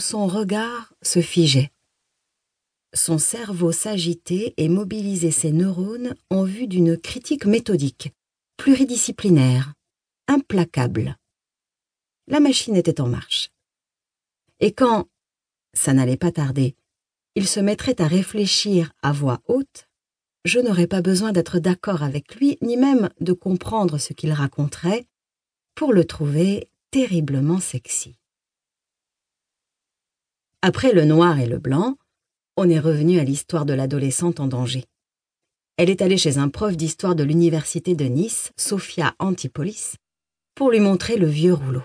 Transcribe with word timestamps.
son 0.00 0.26
regard 0.26 0.92
se 1.02 1.20
figeait. 1.20 1.72
Son 2.94 3.18
cerveau 3.18 3.72
s'agitait 3.72 4.54
et 4.56 4.68
mobilisait 4.68 5.30
ses 5.30 5.52
neurones 5.52 6.14
en 6.30 6.44
vue 6.44 6.66
d'une 6.66 6.96
critique 6.96 7.44
méthodique, 7.44 8.12
pluridisciplinaire, 8.56 9.74
implacable. 10.28 11.16
La 12.26 12.40
machine 12.40 12.76
était 12.76 13.00
en 13.00 13.08
marche. 13.08 13.50
Et 14.60 14.72
quand, 14.72 15.08
ça 15.74 15.92
n'allait 15.92 16.16
pas 16.16 16.32
tarder, 16.32 16.74
il 17.34 17.46
se 17.46 17.60
mettrait 17.60 18.00
à 18.00 18.06
réfléchir 18.06 18.92
à 19.02 19.12
voix 19.12 19.42
haute, 19.46 19.88
je 20.46 20.58
n'aurais 20.60 20.86
pas 20.86 21.02
besoin 21.02 21.32
d'être 21.32 21.58
d'accord 21.58 22.02
avec 22.02 22.36
lui, 22.36 22.56
ni 22.62 22.76
même 22.76 23.10
de 23.20 23.32
comprendre 23.32 23.98
ce 23.98 24.12
qu'il 24.12 24.32
raconterait, 24.32 25.06
pour 25.74 25.92
le 25.92 26.04
trouver 26.04 26.70
terriblement 26.90 27.60
sexy. 27.60 28.16
Après 30.68 30.92
le 30.92 31.04
noir 31.04 31.38
et 31.38 31.46
le 31.46 31.58
blanc, 31.58 31.96
on 32.56 32.68
est 32.68 32.80
revenu 32.80 33.20
à 33.20 33.22
l'histoire 33.22 33.66
de 33.66 33.72
l'adolescente 33.72 34.40
en 34.40 34.48
danger. 34.48 34.84
Elle 35.76 35.90
est 35.90 36.02
allée 36.02 36.18
chez 36.18 36.38
un 36.38 36.48
prof 36.48 36.76
d'histoire 36.76 37.14
de 37.14 37.22
l'université 37.22 37.94
de 37.94 38.06
Nice, 38.06 38.50
Sophia 38.56 39.14
Antipolis, 39.20 39.94
pour 40.56 40.72
lui 40.72 40.80
montrer 40.80 41.18
le 41.18 41.28
vieux 41.28 41.54
rouleau. 41.54 41.84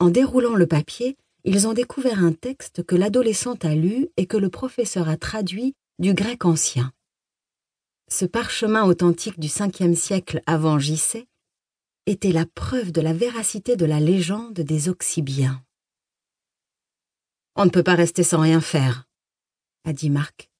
En 0.00 0.10
déroulant 0.10 0.56
le 0.56 0.66
papier, 0.66 1.16
ils 1.44 1.68
ont 1.68 1.72
découvert 1.72 2.18
un 2.18 2.32
texte 2.32 2.82
que 2.82 2.96
l'adolescente 2.96 3.64
a 3.64 3.76
lu 3.76 4.08
et 4.16 4.26
que 4.26 4.36
le 4.36 4.48
professeur 4.48 5.08
a 5.08 5.16
traduit 5.16 5.76
du 6.00 6.14
grec 6.14 6.44
ancien. 6.44 6.90
Ce 8.10 8.24
parchemin 8.24 8.82
authentique 8.82 9.38
du 9.38 9.46
5e 9.46 9.94
siècle 9.94 10.42
avant 10.46 10.80
JC 10.80 11.28
était 12.06 12.32
la 12.32 12.44
preuve 12.44 12.90
de 12.90 13.00
la 13.00 13.12
véracité 13.12 13.76
de 13.76 13.86
la 13.86 14.00
légende 14.00 14.54
des 14.54 14.88
Oxybiens. 14.88 15.62
On 17.54 17.66
ne 17.66 17.70
peut 17.70 17.82
pas 17.82 17.94
rester 17.94 18.22
sans 18.22 18.40
rien 18.40 18.60
faire, 18.60 19.06
a 19.84 19.92
dit 19.92 20.08
Marc. 20.08 20.50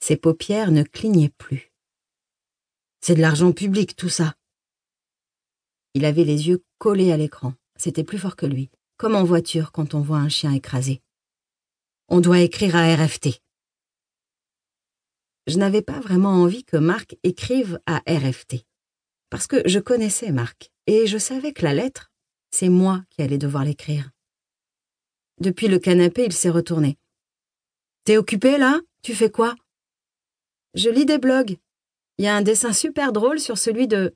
Ses 0.00 0.16
paupières 0.16 0.70
ne 0.70 0.82
clignaient 0.82 1.32
plus. 1.36 1.72
C'est 3.00 3.14
de 3.14 3.20
l'argent 3.20 3.52
public, 3.52 3.94
tout 3.94 4.08
ça. 4.08 4.34
Il 5.94 6.04
avait 6.04 6.24
les 6.24 6.48
yeux 6.48 6.64
collés 6.78 7.12
à 7.12 7.16
l'écran. 7.16 7.54
C'était 7.78 8.04
plus 8.04 8.18
fort 8.18 8.36
que 8.36 8.46
lui, 8.46 8.70
comme 8.96 9.14
en 9.14 9.24
voiture 9.24 9.70
quand 9.70 9.94
on 9.94 10.00
voit 10.00 10.18
un 10.18 10.30
chien 10.30 10.52
écrasé. 10.52 11.02
On 12.08 12.20
doit 12.20 12.40
écrire 12.40 12.74
à 12.74 12.94
RFT. 12.94 13.42
Je 15.46 15.58
n'avais 15.58 15.82
pas 15.82 16.00
vraiment 16.00 16.42
envie 16.42 16.64
que 16.64 16.76
Marc 16.76 17.16
écrive 17.22 17.78
à 17.86 18.02
RFT, 18.08 18.64
parce 19.30 19.46
que 19.46 19.62
je 19.68 19.78
connaissais 19.78 20.32
Marc, 20.32 20.70
et 20.86 21.06
je 21.06 21.18
savais 21.18 21.52
que 21.52 21.64
la 21.64 21.74
lettre, 21.74 22.10
c'est 22.50 22.70
moi 22.70 23.04
qui 23.10 23.22
allais 23.22 23.38
devoir 23.38 23.64
l'écrire. 23.64 24.10
Depuis 25.38 25.68
le 25.68 25.78
canapé, 25.78 26.24
il 26.24 26.32
s'est 26.32 26.50
retourné. 26.50 26.98
T'es 28.04 28.16
occupé 28.16 28.58
là? 28.58 28.80
Tu 29.02 29.14
fais 29.14 29.30
quoi? 29.30 29.54
Je 30.74 30.90
lis 30.90 31.06
des 31.06 31.18
blogs. 31.18 31.58
Il 32.18 32.24
y 32.24 32.28
a 32.28 32.36
un 32.36 32.42
dessin 32.42 32.72
super 32.72 33.12
drôle 33.12 33.40
sur 33.40 33.58
celui 33.58 33.88
de 33.88 34.14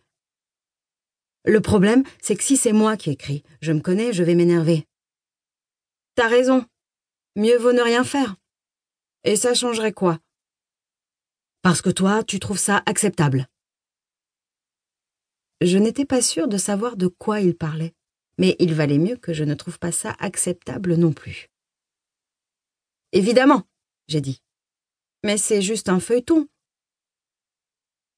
le 1.44 1.60
problème, 1.60 2.02
c'est 2.20 2.36
que 2.36 2.42
si 2.42 2.56
c'est 2.56 2.72
moi 2.72 2.96
qui 2.98 3.10
écris, 3.10 3.42
je 3.62 3.72
me 3.72 3.80
connais, 3.80 4.12
je 4.12 4.22
vais 4.22 4.34
m'énerver. 4.34 4.86
T'as 6.14 6.28
raison. 6.28 6.66
Mieux 7.34 7.56
vaut 7.56 7.72
ne 7.72 7.80
rien 7.80 8.04
faire. 8.04 8.36
Et 9.24 9.36
ça 9.36 9.54
changerait 9.54 9.92
quoi? 9.92 10.18
Parce 11.62 11.80
que 11.80 11.90
toi, 11.90 12.24
tu 12.24 12.40
trouves 12.40 12.58
ça 12.58 12.82
acceptable. 12.84 13.48
Je 15.62 15.78
n'étais 15.78 16.04
pas 16.04 16.22
sûre 16.22 16.48
de 16.48 16.58
savoir 16.58 16.96
de 16.96 17.06
quoi 17.06 17.40
il 17.40 17.56
parlait, 17.56 17.94
mais 18.40 18.56
il 18.58 18.74
valait 18.74 18.98
mieux 18.98 19.16
que 19.16 19.32
je 19.32 19.44
ne 19.44 19.54
trouve 19.54 19.78
pas 19.78 19.92
ça 19.92 20.16
acceptable 20.18 20.96
non 20.96 21.12
plus. 21.12 21.48
Évidemment, 23.12 23.62
j'ai 24.08 24.20
dit. 24.20 24.42
Mais 25.22 25.38
c'est 25.38 25.62
juste 25.62 25.88
un 25.88 26.00
feuilleton. 26.00 26.48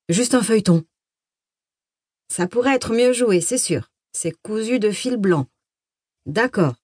Juste 0.08 0.34
un 0.34 0.42
feuilleton, 0.42 0.84
ça 2.32 2.46
pourrait 2.46 2.76
être 2.76 2.94
mieux 2.94 3.12
joué, 3.12 3.42
c'est 3.42 3.58
sûr. 3.58 3.90
C'est 4.14 4.32
cousu 4.40 4.78
de 4.78 4.90
fil 4.90 5.18
blanc. 5.18 5.48
D'accord. 6.24 6.76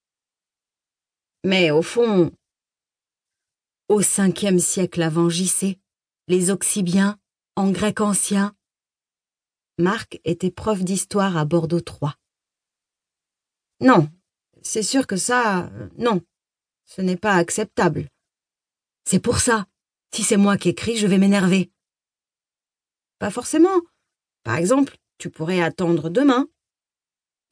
Mais 1.43 1.71
au 1.71 1.81
fond, 1.81 2.31
au 3.89 4.03
cinquième 4.03 4.59
siècle 4.59 5.01
avant 5.01 5.31
JC, 5.31 5.79
les 6.27 6.51
Oxybiens, 6.51 7.19
en 7.57 7.71
grec 7.71 8.03
ancien, 8.03 8.55
Marc 9.79 10.21
était 10.25 10.51
prof 10.51 10.85
d'histoire 10.85 11.39
à 11.39 11.47
Bordeaux 11.47 11.81
3. 11.81 12.15
Non, 13.81 14.09
c'est 14.63 14.83
sûr 14.83 15.07
que 15.07 15.17
ça, 15.17 15.71
non, 15.97 16.21
ce 16.85 17.01
n'est 17.01 17.17
pas 17.17 17.35
acceptable. 17.35 18.09
C'est 19.05 19.21
pour 19.21 19.39
ça. 19.39 19.67
Si 20.13 20.23
c'est 20.23 20.37
moi 20.37 20.57
qui 20.57 20.71
écris, 20.71 20.97
je 20.97 21.07
vais 21.07 21.19
m'énerver. 21.19 21.71
Pas 23.19 23.31
forcément. 23.31 23.81
Par 24.43 24.57
exemple, 24.57 24.97
tu 25.19 25.31
pourrais 25.31 25.61
attendre 25.61 26.09
demain. 26.09 26.49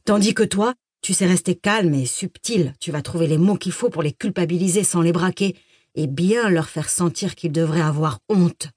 Tandis 0.05 0.35
que 0.35 0.43
toi, 0.43 0.75
tu 1.03 1.15
sais 1.15 1.27
rester 1.27 1.55
calme 1.55 1.95
et 1.95 2.07
subtil, 2.07 2.75
tu 2.81 2.91
vas 2.91 3.03
trouver 3.03 3.27
les 3.27 3.39
mots 3.39 3.57
qu'il 3.57 3.73
faut 3.73 3.91
pour 3.91 4.03
les 4.03 4.13
culpabiliser 4.13 4.85
sans 4.85 5.03
les 5.03 5.13
braquer, 5.13 5.59
et 5.95 6.07
bien 6.07 6.51
leur 6.51 6.69
faire 6.69 6.89
sentir 6.89 7.35
qu'ils 7.35 7.53
devraient 7.53 7.81
avoir 7.81 8.21
honte. 8.29 8.69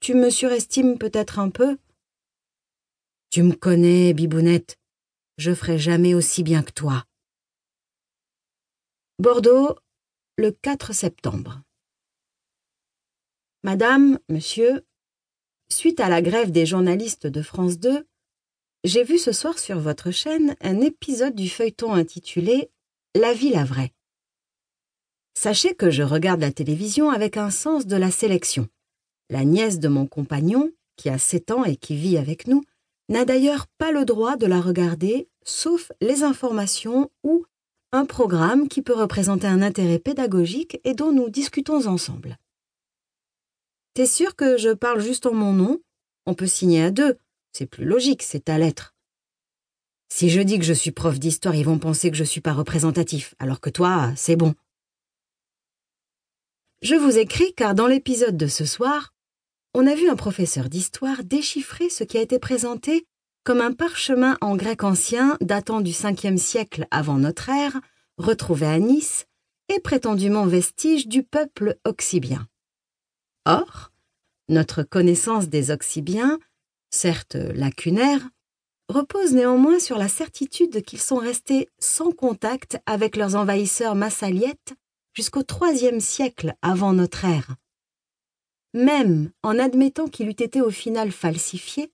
Tu 0.00 0.14
me 0.14 0.30
surestimes 0.30 0.98
peut-être 0.98 1.38
un 1.38 1.50
peu? 1.50 1.76
Tu 3.30 3.42
me 3.42 3.54
connais, 3.54 4.14
bibounette. 4.14 4.78
Je 5.38 5.54
ferai 5.54 5.78
jamais 5.78 6.14
aussi 6.14 6.42
bien 6.42 6.62
que 6.62 6.72
toi. 6.72 7.04
Bordeaux, 9.18 9.76
le 10.36 10.50
4 10.50 10.92
septembre. 10.92 11.62
Madame, 13.62 14.18
monsieur, 14.28 14.84
Suite 15.68 15.98
à 15.98 16.08
la 16.08 16.22
grève 16.22 16.52
des 16.52 16.64
journalistes 16.64 17.26
de 17.26 17.42
France 17.42 17.78
2, 17.78 18.06
j'ai 18.84 19.02
vu 19.02 19.18
ce 19.18 19.32
soir 19.32 19.58
sur 19.58 19.80
votre 19.80 20.12
chaîne 20.12 20.54
un 20.60 20.80
épisode 20.80 21.34
du 21.34 21.48
feuilleton 21.48 21.92
intitulé 21.92 22.70
La 23.16 23.32
vie 23.32 23.50
la 23.50 23.64
vraie. 23.64 23.92
Sachez 25.34 25.74
que 25.74 25.90
je 25.90 26.04
regarde 26.04 26.40
la 26.40 26.52
télévision 26.52 27.10
avec 27.10 27.36
un 27.36 27.50
sens 27.50 27.86
de 27.86 27.96
la 27.96 28.12
sélection. 28.12 28.68
La 29.28 29.44
nièce 29.44 29.80
de 29.80 29.88
mon 29.88 30.06
compagnon, 30.06 30.70
qui 30.96 31.08
a 31.08 31.18
7 31.18 31.50
ans 31.50 31.64
et 31.64 31.76
qui 31.76 31.96
vit 31.96 32.16
avec 32.16 32.46
nous, 32.46 32.62
n'a 33.08 33.24
d'ailleurs 33.24 33.66
pas 33.78 33.92
le 33.92 34.04
droit 34.04 34.36
de 34.36 34.46
la 34.46 34.60
regarder, 34.60 35.28
sauf 35.44 35.92
les 36.00 36.22
informations 36.22 37.10
ou 37.22 37.44
un 37.92 38.04
programme 38.04 38.68
qui 38.68 38.82
peut 38.82 38.94
représenter 38.94 39.46
un 39.46 39.62
intérêt 39.62 39.98
pédagogique 39.98 40.80
et 40.84 40.94
dont 40.94 41.12
nous 41.12 41.30
discutons 41.30 41.86
ensemble. 41.86 42.36
T'es 43.94 44.06
sûr 44.06 44.36
que 44.36 44.58
je 44.58 44.70
parle 44.70 45.00
juste 45.00 45.26
en 45.26 45.32
mon 45.32 45.52
nom? 45.52 45.80
On 46.26 46.34
peut 46.34 46.46
signer 46.46 46.82
à 46.82 46.90
deux. 46.90 47.16
C'est 47.52 47.66
plus 47.66 47.84
logique, 47.84 48.22
c'est 48.22 48.44
ta 48.44 48.58
lettre. 48.58 48.94
Si 50.12 50.28
je 50.28 50.40
dis 50.40 50.58
que 50.58 50.64
je 50.64 50.72
suis 50.72 50.90
prof 50.90 51.18
d'histoire, 51.18 51.54
ils 51.54 51.64
vont 51.64 51.78
penser 51.78 52.10
que 52.10 52.16
je 52.16 52.24
suis 52.24 52.40
pas 52.40 52.52
représentatif, 52.52 53.34
alors 53.38 53.60
que 53.60 53.70
toi, 53.70 54.12
c'est 54.16 54.36
bon. 54.36 54.54
Je 56.82 56.94
vous 56.94 57.16
écris 57.16 57.54
car 57.54 57.74
dans 57.74 57.86
l'épisode 57.86 58.36
de 58.36 58.46
ce 58.46 58.66
soir, 58.66 59.14
on 59.78 59.86
a 59.86 59.94
vu 59.94 60.08
un 60.08 60.16
professeur 60.16 60.70
d'histoire 60.70 61.22
déchiffrer 61.22 61.90
ce 61.90 62.02
qui 62.02 62.16
a 62.16 62.22
été 62.22 62.38
présenté 62.38 63.06
comme 63.44 63.60
un 63.60 63.74
parchemin 63.74 64.38
en 64.40 64.56
grec 64.56 64.82
ancien 64.82 65.36
datant 65.42 65.82
du 65.82 65.90
5e 65.90 66.38
siècle 66.38 66.86
avant 66.90 67.18
notre 67.18 67.50
ère, 67.50 67.78
retrouvé 68.16 68.64
à 68.64 68.78
Nice, 68.78 69.26
et 69.68 69.78
prétendument 69.78 70.46
vestige 70.46 71.08
du 71.08 71.22
peuple 71.22 71.76
oxybien. 71.84 72.48
Or, 73.44 73.92
notre 74.48 74.82
connaissance 74.82 75.48
des 75.50 75.70
Oxybiens, 75.70 76.38
certes 76.88 77.34
lacunaire, 77.34 78.26
repose 78.88 79.34
néanmoins 79.34 79.78
sur 79.78 79.98
la 79.98 80.08
certitude 80.08 80.82
qu'ils 80.84 81.02
sont 81.02 81.18
restés 81.18 81.68
sans 81.78 82.12
contact 82.12 82.78
avec 82.86 83.14
leurs 83.14 83.36
envahisseurs 83.36 83.94
massaliettes 83.94 84.72
jusqu'au 85.12 85.42
IIIe 85.42 86.00
siècle 86.00 86.54
avant 86.62 86.94
notre 86.94 87.26
ère. 87.26 87.56
Même 88.76 89.32
en 89.42 89.58
admettant 89.58 90.06
qu'il 90.06 90.28
eût 90.28 90.32
été 90.32 90.60
au 90.60 90.68
final 90.70 91.10
falsifié, 91.10 91.90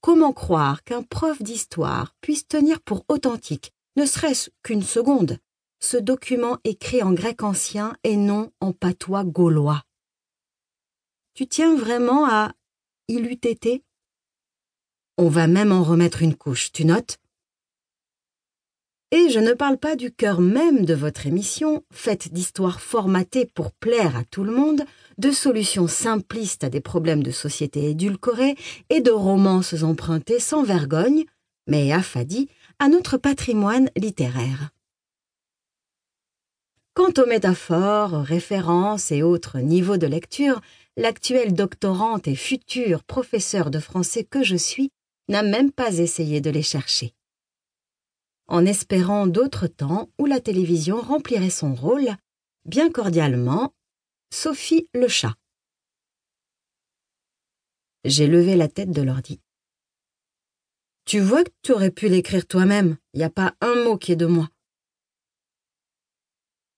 comment 0.00 0.32
croire 0.32 0.82
qu'un 0.82 1.04
prof 1.04 1.40
d'histoire 1.40 2.16
puisse 2.20 2.48
tenir 2.48 2.80
pour 2.80 3.04
authentique, 3.06 3.72
ne 3.94 4.04
serait-ce 4.04 4.50
qu'une 4.64 4.82
seconde, 4.82 5.38
ce 5.78 5.96
document 5.96 6.58
écrit 6.64 7.04
en 7.04 7.12
grec 7.12 7.44
ancien 7.44 7.96
et 8.02 8.16
non 8.16 8.50
en 8.58 8.72
patois 8.72 9.22
gaulois? 9.22 9.84
Tu 11.34 11.46
tiens 11.46 11.76
vraiment 11.76 12.28
à 12.28 12.52
il 13.06 13.24
eût 13.26 13.34
été? 13.34 13.84
On 15.18 15.28
va 15.28 15.46
même 15.46 15.70
en 15.70 15.84
remettre 15.84 16.22
une 16.22 16.34
couche, 16.34 16.72
tu 16.72 16.84
notes? 16.84 17.18
Et 19.10 19.30
je 19.30 19.38
ne 19.40 19.54
parle 19.54 19.78
pas 19.78 19.96
du 19.96 20.12
cœur 20.12 20.42
même 20.42 20.84
de 20.84 20.92
votre 20.92 21.26
émission, 21.26 21.82
faite 21.90 22.30
d'histoires 22.30 22.82
formatées 22.82 23.46
pour 23.46 23.72
plaire 23.72 24.16
à 24.16 24.24
tout 24.24 24.44
le 24.44 24.52
monde, 24.52 24.82
de 25.16 25.30
solutions 25.30 25.88
simplistes 25.88 26.62
à 26.62 26.68
des 26.68 26.82
problèmes 26.82 27.22
de 27.22 27.30
société 27.30 27.88
édulcorés 27.88 28.54
et 28.90 29.00
de 29.00 29.10
romances 29.10 29.82
empruntées 29.82 30.40
sans 30.40 30.62
vergogne, 30.62 31.24
mais 31.66 31.90
affadies, 31.90 32.50
à 32.78 32.88
notre 32.90 33.16
patrimoine 33.16 33.88
littéraire. 33.96 34.72
Quant 36.92 37.12
aux 37.16 37.26
métaphores, 37.26 38.12
références 38.12 39.10
et 39.10 39.22
autres 39.22 39.58
niveaux 39.60 39.96
de 39.96 40.06
lecture, 40.06 40.60
l'actuelle 40.98 41.54
doctorante 41.54 42.28
et 42.28 42.34
future 42.34 43.04
professeure 43.04 43.70
de 43.70 43.78
français 43.78 44.24
que 44.24 44.42
je 44.42 44.56
suis 44.56 44.90
n'a 45.28 45.42
même 45.42 45.72
pas 45.72 45.96
essayé 45.96 46.42
de 46.42 46.50
les 46.50 46.62
chercher. 46.62 47.14
En 48.48 48.64
espérant 48.64 49.26
d'autres 49.26 49.66
temps 49.66 50.10
où 50.18 50.24
la 50.24 50.40
télévision 50.40 51.00
remplirait 51.00 51.50
son 51.50 51.74
rôle, 51.74 52.08
bien 52.64 52.90
cordialement, 52.90 53.74
Sophie 54.32 54.88
le 54.94 55.06
chat. 55.06 55.34
J'ai 58.04 58.26
levé 58.26 58.56
la 58.56 58.68
tête 58.68 58.90
de 58.90 59.02
l'ordi. 59.02 59.40
Tu 61.04 61.20
vois 61.20 61.44
que 61.44 61.50
tu 61.62 61.72
aurais 61.72 61.90
pu 61.90 62.08
l'écrire 62.08 62.46
toi-même, 62.46 62.96
il 63.12 63.18
n'y 63.18 63.24
a 63.24 63.30
pas 63.30 63.54
un 63.60 63.84
mot 63.84 63.98
qui 63.98 64.12
est 64.12 64.16
de 64.16 64.26
moi. 64.26 64.48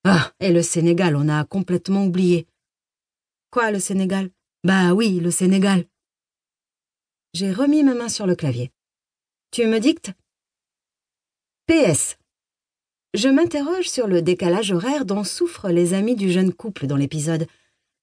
Ah, 0.04 0.32
et 0.40 0.52
le 0.52 0.62
Sénégal, 0.62 1.14
on 1.14 1.28
a 1.28 1.44
complètement 1.44 2.04
oublié. 2.04 2.46
Quoi, 3.50 3.70
le 3.70 3.78
Sénégal? 3.80 4.30
Bah 4.64 4.92
oui, 4.94 5.20
le 5.20 5.30
Sénégal. 5.30 5.86
J'ai 7.32 7.52
remis 7.52 7.82
ma 7.82 7.94
main 7.94 8.08
sur 8.08 8.26
le 8.26 8.34
clavier. 8.34 8.72
Tu 9.50 9.66
me 9.66 9.78
dictes? 9.78 10.12
PS. 11.70 12.16
Je 13.14 13.28
m'interroge 13.28 13.88
sur 13.88 14.08
le 14.08 14.22
décalage 14.22 14.72
horaire 14.72 15.04
dont 15.04 15.22
souffrent 15.22 15.68
les 15.68 15.94
amis 15.94 16.16
du 16.16 16.32
jeune 16.32 16.52
couple 16.52 16.88
dans 16.88 16.96
l'épisode. 16.96 17.46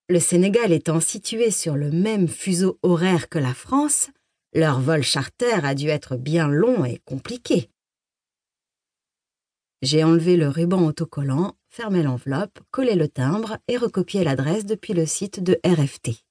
Le 0.08 0.22
Sénégal 0.22 0.72
étant 0.72 1.02
situé 1.02 1.52
sur 1.52 1.76
le 1.76 1.92
même 1.92 2.30
fuseau 2.30 2.80
horaire 2.82 3.28
que 3.28 3.40
la 3.40 3.54
France, 3.54 4.10
leur 4.54 4.80
vol 4.80 5.04
charter 5.04 5.66
a 5.66 5.76
dû 5.76 5.90
être 5.90 6.16
bien 6.16 6.48
long 6.48 6.86
et 6.86 7.02
compliqué. 7.04 7.70
J'ai 9.82 10.06
enlevé 10.06 10.38
le 10.38 10.48
ruban 10.48 10.86
autocollant, 10.86 11.58
fermé 11.68 12.04
l'enveloppe, 12.04 12.62
collé 12.72 12.96
le 12.96 13.10
timbre 13.10 13.58
et 13.68 13.76
recopié 13.76 14.24
l'adresse 14.24 14.66
depuis 14.66 14.94
le 14.94 15.06
site 15.06 15.44
de 15.44 15.60
RFT. 15.66 16.24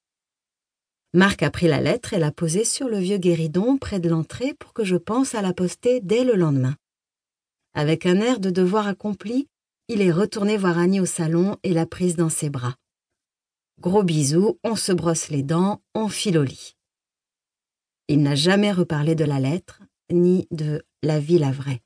Marc 1.13 1.43
a 1.43 1.51
pris 1.51 1.67
la 1.67 1.81
lettre 1.81 2.15
et 2.15 2.19
l'a 2.19 2.31
posée 2.31 2.65
sur 2.65 2.87
le 2.87 2.97
vieux 2.97 3.19
guéridon 3.19 3.77
près 3.77 3.99
de 3.99 4.09
l'entrée 4.09 4.55
pour 4.55 4.73
que 4.73 4.83
je 4.83 4.95
pense 4.95 5.35
à 5.35 5.43
la 5.43 5.53
poster 5.53 5.99
dès 6.01 6.23
le 6.23 6.33
lendemain. 6.33 6.75
Avec 7.77 8.07
un 8.07 8.21
air 8.21 8.39
de 8.39 8.49
devoir 8.49 8.87
accompli, 8.87 9.47
il 9.87 10.01
est 10.01 10.11
retourné 10.11 10.57
voir 10.57 10.79
Annie 10.79 10.99
au 10.99 11.05
salon 11.05 11.59
et 11.61 11.73
l'a 11.73 11.85
prise 11.85 12.15
dans 12.15 12.27
ses 12.27 12.49
bras. 12.49 12.75
Gros 13.79 14.01
bisous, 14.01 14.59
on 14.63 14.75
se 14.75 14.91
brosse 14.91 15.29
les 15.29 15.43
dents, 15.43 15.79
on 15.93 16.09
file 16.09 16.39
au 16.39 16.43
lit. 16.43 16.75
Il 18.07 18.23
n'a 18.23 18.33
jamais 18.33 18.71
reparlé 18.71 19.13
de 19.13 19.25
la 19.25 19.39
lettre, 19.39 19.83
ni 20.11 20.47
de 20.49 20.83
la 21.03 21.19
vie 21.19 21.37
la 21.37 21.51
vraie. 21.51 21.83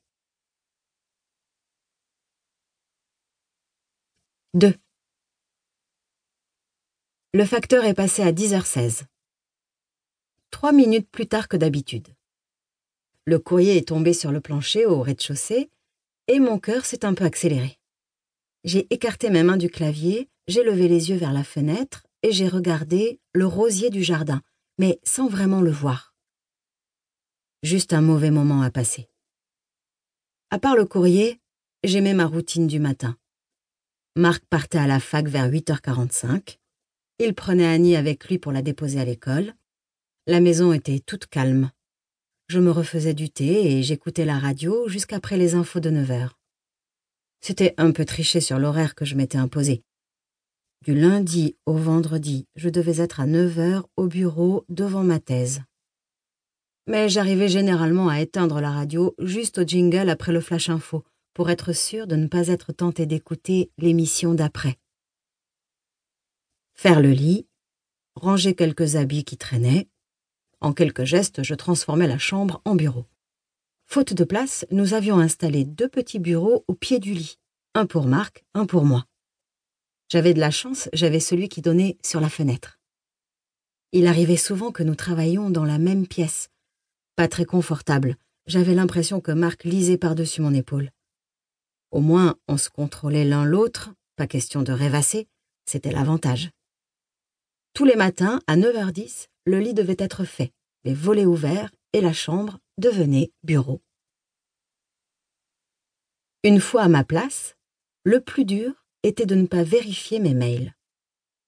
2. 4.53 4.73
Le 7.33 7.45
facteur 7.45 7.83
est 7.83 7.93
passé 7.93 8.21
à 8.21 8.31
10h16. 8.31 9.03
Trois 10.51 10.71
minutes 10.71 11.09
plus 11.11 11.27
tard 11.27 11.49
que 11.49 11.57
d'habitude. 11.57 12.07
Le 13.25 13.39
courrier 13.39 13.75
est 13.75 13.89
tombé 13.89 14.13
sur 14.13 14.31
le 14.31 14.39
plancher 14.39 14.85
au 14.85 15.01
rez-de-chaussée 15.01 15.69
et 16.31 16.39
mon 16.39 16.59
cœur 16.59 16.85
s'est 16.85 17.03
un 17.03 17.13
peu 17.13 17.25
accéléré. 17.25 17.77
J'ai 18.63 18.87
écarté 18.93 19.29
mes 19.29 19.43
mains 19.43 19.57
du 19.57 19.69
clavier, 19.69 20.29
j'ai 20.47 20.63
levé 20.63 20.87
les 20.87 21.09
yeux 21.09 21.17
vers 21.17 21.33
la 21.33 21.43
fenêtre 21.43 22.07
et 22.23 22.31
j'ai 22.31 22.47
regardé 22.47 23.19
le 23.33 23.45
rosier 23.45 23.89
du 23.89 24.01
jardin, 24.01 24.41
mais 24.77 24.97
sans 25.03 25.27
vraiment 25.27 25.59
le 25.59 25.71
voir. 25.71 26.15
Juste 27.63 27.91
un 27.91 27.99
mauvais 27.99 28.31
moment 28.31 28.61
à 28.61 28.71
passer. 28.71 29.09
À 30.51 30.57
part 30.57 30.77
le 30.77 30.85
courrier, 30.85 31.41
j'aimais 31.83 32.13
ma 32.13 32.27
routine 32.27 32.65
du 32.65 32.79
matin. 32.79 33.17
Marc 34.15 34.45
partait 34.45 34.77
à 34.77 34.87
la 34.87 35.01
fac 35.01 35.27
vers 35.27 35.49
8h45. 35.49 36.59
Il 37.19 37.33
prenait 37.33 37.67
Annie 37.67 37.97
avec 37.97 38.29
lui 38.29 38.39
pour 38.39 38.53
la 38.53 38.61
déposer 38.61 39.01
à 39.01 39.05
l'école. 39.05 39.53
La 40.27 40.39
maison 40.39 40.71
était 40.71 40.99
toute 40.99 41.25
calme. 41.25 41.71
Je 42.51 42.59
me 42.59 42.71
refaisais 42.71 43.13
du 43.13 43.29
thé 43.29 43.77
et 43.77 43.81
j'écoutais 43.81 44.25
la 44.25 44.37
radio 44.37 44.89
jusqu'après 44.89 45.37
les 45.37 45.55
infos 45.55 45.79
de 45.79 45.89
9 45.89 46.11
heures. 46.11 46.37
C'était 47.39 47.73
un 47.77 47.91
peu 47.91 48.03
triché 48.03 48.41
sur 48.41 48.59
l'horaire 48.59 48.93
que 48.93 49.05
je 49.05 49.15
m'étais 49.15 49.37
imposé. 49.37 49.85
Du 50.85 50.93
lundi 50.93 51.55
au 51.65 51.75
vendredi, 51.75 52.49
je 52.57 52.67
devais 52.67 53.01
être 53.01 53.21
à 53.21 53.25
9 53.25 53.57
heures 53.57 53.87
au 53.95 54.07
bureau 54.07 54.65
devant 54.67 55.05
ma 55.05 55.21
thèse. 55.21 55.61
Mais 56.87 57.07
j'arrivais 57.07 57.47
généralement 57.47 58.09
à 58.09 58.19
éteindre 58.19 58.59
la 58.59 58.71
radio 58.71 59.15
juste 59.17 59.59
au 59.59 59.63
jingle 59.63 60.09
après 60.09 60.33
le 60.33 60.41
flash 60.41 60.67
info 60.67 61.05
pour 61.33 61.49
être 61.49 61.71
sûr 61.71 62.05
de 62.05 62.17
ne 62.17 62.27
pas 62.27 62.49
être 62.49 62.73
tenté 62.73 63.05
d'écouter 63.05 63.71
l'émission 63.77 64.33
d'après. 64.33 64.75
Faire 66.73 66.99
le 66.99 67.11
lit, 67.11 67.47
ranger 68.15 68.55
quelques 68.55 68.97
habits 68.97 69.23
qui 69.23 69.37
traînaient, 69.37 69.87
en 70.61 70.73
quelques 70.73 71.03
gestes, 71.03 71.43
je 71.43 71.55
transformais 71.55 72.07
la 72.07 72.17
chambre 72.17 72.61
en 72.65 72.75
bureau. 72.75 73.05
Faute 73.85 74.13
de 74.13 74.23
place, 74.23 74.65
nous 74.71 74.93
avions 74.93 75.19
installé 75.19 75.65
deux 75.65 75.89
petits 75.89 76.19
bureaux 76.19 76.63
au 76.67 76.75
pied 76.75 76.99
du 76.99 77.13
lit, 77.13 77.37
un 77.73 77.85
pour 77.85 78.05
Marc, 78.05 78.45
un 78.53 78.65
pour 78.65 78.85
moi. 78.85 79.05
J'avais 80.09 80.33
de 80.33 80.39
la 80.39 80.51
chance, 80.51 80.89
j'avais 80.93 81.19
celui 81.19 81.49
qui 81.49 81.61
donnait 81.61 81.97
sur 82.03 82.21
la 82.21 82.29
fenêtre. 82.29 82.79
Il 83.91 84.07
arrivait 84.07 84.37
souvent 84.37 84.71
que 84.71 84.83
nous 84.83 84.95
travaillions 84.95 85.49
dans 85.49 85.65
la 85.65 85.77
même 85.77 86.07
pièce. 86.07 86.49
Pas 87.17 87.27
très 87.27 87.45
confortable, 87.45 88.15
j'avais 88.45 88.75
l'impression 88.75 89.19
que 89.19 89.31
Marc 89.31 89.63
lisait 89.63 89.97
par-dessus 89.97 90.41
mon 90.41 90.53
épaule. 90.53 90.91
Au 91.91 91.99
moins, 91.99 92.35
on 92.47 92.57
se 92.57 92.69
contrôlait 92.69 93.25
l'un 93.25 93.43
l'autre, 93.43 93.91
pas 94.15 94.27
question 94.27 94.61
de 94.61 94.71
rêvasser, 94.71 95.27
c'était 95.65 95.91
l'avantage. 95.91 96.51
Tous 97.73 97.85
les 97.85 97.95
matins, 97.95 98.39
à 98.47 98.55
9h10, 98.55 99.27
le 99.45 99.59
lit 99.59 99.73
devait 99.73 99.95
être 99.99 100.23
fait, 100.23 100.51
les 100.83 100.93
volets 100.93 101.25
ouverts 101.25 101.71
et 101.93 102.01
la 102.01 102.13
chambre 102.13 102.59
devenait 102.77 103.31
bureau. 103.43 103.81
Une 106.43 106.59
fois 106.59 106.83
à 106.83 106.87
ma 106.87 107.03
place, 107.03 107.55
le 108.03 108.19
plus 108.19 108.45
dur 108.45 108.85
était 109.03 109.25
de 109.25 109.35
ne 109.35 109.45
pas 109.45 109.63
vérifier 109.63 110.19
mes 110.19 110.33
mails. 110.33 110.75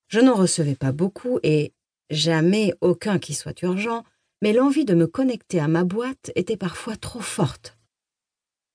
Je 0.08 0.20
n'en 0.20 0.36
recevais 0.36 0.76
pas 0.76 0.92
beaucoup 0.92 1.40
et 1.42 1.74
jamais 2.10 2.74
aucun 2.82 3.18
qui 3.18 3.34
soit 3.34 3.62
urgent, 3.64 4.04
mais 4.42 4.54
l'envie 4.54 4.86
de 4.86 4.94
me 4.94 5.08
connecter 5.08 5.60
à 5.60 5.68
ma 5.68 5.84
boîte 5.84 6.32
était 6.36 6.58
parfois 6.58 6.96
trop 6.96 7.22
forte. 7.22 7.78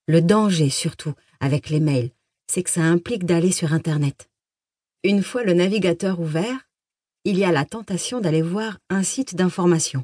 Le 0.07 0.23
danger, 0.23 0.71
surtout, 0.71 1.15
avec 1.39 1.69
les 1.69 1.81
mails, 1.81 2.11
c'est 2.47 2.63
que 2.63 2.71
ça 2.71 2.83
implique 2.83 3.25
d'aller 3.25 3.53
sur 3.53 3.73
Internet. 3.73 4.29
Une 5.05 5.23
fois 5.23 5.45
le 5.45 5.53
navigateur 5.53 6.19
ouvert, 6.19 6.68
il 7.29 7.37
y 7.37 7.45
a 7.45 7.53
la 7.53 7.67
tentation 7.67 8.23
d'aller 8.23 8.41
voir 8.41 8.79
un 8.89 9.03
site 9.03 9.35
d'information, 9.35 10.03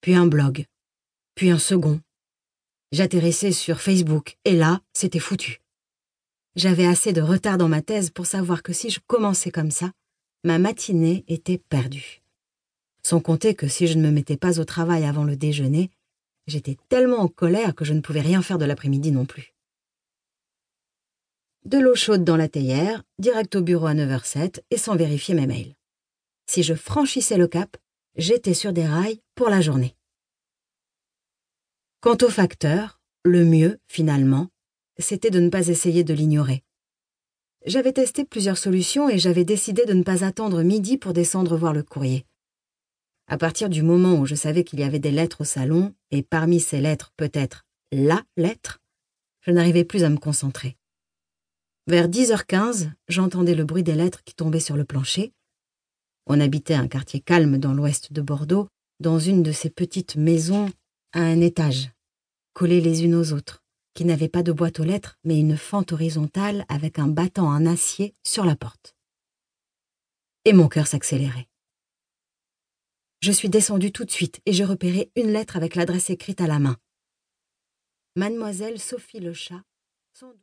puis 0.00 0.14
un 0.14 0.28
blog, 0.28 0.66
puis 1.34 1.50
un 1.50 1.58
second. 1.58 2.00
J'atterrissais 2.92 3.50
sur 3.50 3.80
Facebook, 3.80 4.36
et 4.44 4.54
là, 4.54 4.80
c'était 4.92 5.18
foutu. 5.18 5.60
J'avais 6.54 6.86
assez 6.86 7.12
de 7.12 7.20
retard 7.20 7.58
dans 7.58 7.66
ma 7.66 7.82
thèse 7.82 8.10
pour 8.10 8.26
savoir 8.26 8.62
que 8.62 8.72
si 8.72 8.88
je 8.90 9.00
commençais 9.04 9.50
comme 9.50 9.72
ça, 9.72 9.90
ma 10.44 10.60
matinée 10.60 11.24
était 11.26 11.58
perdue. 11.58 12.22
Sans 13.02 13.18
compter 13.18 13.56
que 13.56 13.66
si 13.66 13.88
je 13.88 13.98
ne 13.98 14.06
me 14.06 14.12
mettais 14.12 14.36
pas 14.36 14.60
au 14.60 14.64
travail 14.64 15.06
avant 15.06 15.24
le 15.24 15.34
déjeuner, 15.34 15.90
j'étais 16.46 16.78
tellement 16.88 17.18
en 17.18 17.28
colère 17.28 17.74
que 17.74 17.84
je 17.84 17.94
ne 17.94 18.00
pouvais 18.00 18.20
rien 18.20 18.42
faire 18.42 18.58
de 18.58 18.64
l'après-midi 18.64 19.10
non 19.10 19.26
plus. 19.26 19.56
De 21.64 21.78
l'eau 21.78 21.96
chaude 21.96 22.22
dans 22.22 22.36
la 22.36 22.46
théière, 22.46 23.02
direct 23.18 23.56
au 23.56 23.62
bureau 23.62 23.86
à 23.86 23.94
9h07 23.94 24.60
et 24.70 24.78
sans 24.78 24.94
vérifier 24.94 25.34
mes 25.34 25.48
mails. 25.48 25.74
Si 26.46 26.62
je 26.62 26.74
franchissais 26.74 27.36
le 27.36 27.48
cap, 27.48 27.76
j'étais 28.16 28.54
sur 28.54 28.72
des 28.72 28.86
rails 28.86 29.20
pour 29.34 29.48
la 29.48 29.60
journée. 29.60 29.96
Quant 32.00 32.18
au 32.22 32.28
facteur, 32.28 33.00
le 33.24 33.44
mieux, 33.44 33.80
finalement, 33.86 34.48
c'était 34.98 35.30
de 35.30 35.40
ne 35.40 35.48
pas 35.48 35.68
essayer 35.68 36.04
de 36.04 36.14
l'ignorer. 36.14 36.62
J'avais 37.66 37.92
testé 37.92 38.24
plusieurs 38.24 38.58
solutions 38.58 39.08
et 39.08 39.18
j'avais 39.18 39.44
décidé 39.44 39.86
de 39.86 39.94
ne 39.94 40.02
pas 40.02 40.22
attendre 40.22 40.62
midi 40.62 40.98
pour 40.98 41.14
descendre 41.14 41.56
voir 41.56 41.72
le 41.72 41.82
courrier. 41.82 42.26
À 43.26 43.38
partir 43.38 43.70
du 43.70 43.82
moment 43.82 44.16
où 44.16 44.26
je 44.26 44.34
savais 44.34 44.64
qu'il 44.64 44.80
y 44.80 44.84
avait 44.84 44.98
des 44.98 45.10
lettres 45.10 45.40
au 45.40 45.44
salon, 45.44 45.94
et 46.10 46.22
parmi 46.22 46.60
ces 46.60 46.80
lettres 46.80 47.12
peut-être 47.16 47.64
la 47.90 48.22
lettre, 48.36 48.82
je 49.40 49.50
n'arrivais 49.50 49.84
plus 49.84 50.04
à 50.04 50.10
me 50.10 50.18
concentrer. 50.18 50.76
Vers 51.86 52.08
10h15, 52.08 52.90
j'entendais 53.08 53.54
le 53.54 53.64
bruit 53.64 53.82
des 53.82 53.94
lettres 53.94 54.22
qui 54.24 54.34
tombaient 54.34 54.60
sur 54.60 54.76
le 54.76 54.84
plancher, 54.84 55.32
on 56.26 56.40
habitait 56.40 56.74
un 56.74 56.88
quartier 56.88 57.20
calme 57.20 57.58
dans 57.58 57.74
l'ouest 57.74 58.12
de 58.12 58.22
Bordeaux, 58.22 58.68
dans 59.00 59.18
une 59.18 59.42
de 59.42 59.52
ces 59.52 59.70
petites 59.70 60.16
maisons 60.16 60.70
à 61.12 61.20
un 61.20 61.40
étage, 61.40 61.90
collées 62.52 62.80
les 62.80 63.04
unes 63.04 63.14
aux 63.14 63.32
autres, 63.32 63.62
qui 63.94 64.04
n'avaient 64.04 64.28
pas 64.28 64.42
de 64.42 64.52
boîte 64.52 64.80
aux 64.80 64.84
lettres, 64.84 65.18
mais 65.24 65.38
une 65.38 65.56
fente 65.56 65.92
horizontale 65.92 66.64
avec 66.68 66.98
un 66.98 67.08
battant 67.08 67.46
en 67.46 67.66
acier 67.66 68.14
sur 68.24 68.44
la 68.44 68.56
porte. 68.56 68.96
Et 70.44 70.52
mon 70.52 70.68
cœur 70.68 70.86
s'accélérait. 70.86 71.48
Je 73.20 73.32
suis 73.32 73.48
descendue 73.48 73.92
tout 73.92 74.04
de 74.04 74.10
suite 74.10 74.40
et 74.44 74.52
je 74.52 74.64
repérai 74.64 75.10
une 75.16 75.32
lettre 75.32 75.56
avec 75.56 75.76
l'adresse 75.76 76.10
écrite 76.10 76.40
à 76.40 76.46
la 76.46 76.58
main. 76.58 76.76
Mademoiselle 78.16 78.78
Sophie 78.78 79.20
Le 79.20 79.32
Chat, 79.32 79.62
sans 80.12 80.32